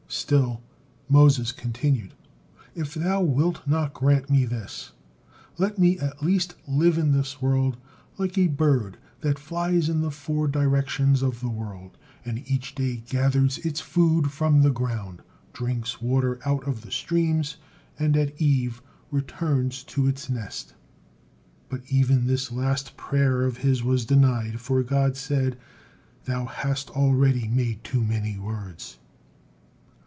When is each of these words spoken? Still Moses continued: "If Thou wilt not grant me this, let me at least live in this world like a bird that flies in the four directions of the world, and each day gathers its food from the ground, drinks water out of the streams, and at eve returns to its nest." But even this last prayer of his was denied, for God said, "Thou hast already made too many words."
Still 0.13 0.61
Moses 1.07 1.53
continued: 1.53 2.13
"If 2.75 2.93
Thou 2.93 3.21
wilt 3.21 3.65
not 3.65 3.93
grant 3.93 4.29
me 4.29 4.43
this, 4.43 4.91
let 5.57 5.79
me 5.79 5.99
at 5.99 6.21
least 6.21 6.55
live 6.67 6.97
in 6.97 7.13
this 7.13 7.41
world 7.41 7.77
like 8.17 8.37
a 8.37 8.47
bird 8.47 8.97
that 9.21 9.39
flies 9.39 9.87
in 9.87 10.01
the 10.01 10.11
four 10.11 10.49
directions 10.49 11.21
of 11.21 11.39
the 11.39 11.49
world, 11.49 11.97
and 12.25 12.43
each 12.45 12.75
day 12.75 12.97
gathers 13.07 13.57
its 13.59 13.79
food 13.79 14.33
from 14.33 14.61
the 14.63 14.69
ground, 14.69 15.21
drinks 15.53 16.01
water 16.01 16.39
out 16.45 16.67
of 16.67 16.81
the 16.81 16.91
streams, 16.91 17.55
and 17.97 18.17
at 18.17 18.39
eve 18.41 18.81
returns 19.11 19.81
to 19.85 20.07
its 20.07 20.29
nest." 20.29 20.73
But 21.69 21.83
even 21.87 22.27
this 22.27 22.51
last 22.51 22.97
prayer 22.97 23.43
of 23.45 23.59
his 23.59 23.81
was 23.81 24.03
denied, 24.05 24.59
for 24.59 24.83
God 24.83 25.15
said, 25.15 25.57
"Thou 26.25 26.47
hast 26.47 26.89
already 26.89 27.47
made 27.47 27.85
too 27.85 28.03
many 28.03 28.37
words." 28.37 28.97